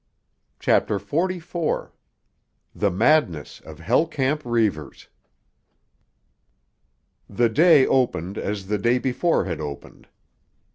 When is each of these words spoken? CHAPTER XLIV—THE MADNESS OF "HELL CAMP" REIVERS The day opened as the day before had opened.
CHAPTER 0.59 0.97
XLIV—THE 0.97 2.89
MADNESS 2.89 3.59
OF 3.59 3.79
"HELL 3.81 4.07
CAMP" 4.07 4.41
REIVERS 4.45 5.09
The 7.29 7.49
day 7.49 7.85
opened 7.85 8.39
as 8.39 8.65
the 8.65 8.79
day 8.79 8.97
before 8.97 9.45
had 9.45 9.61
opened. 9.61 10.07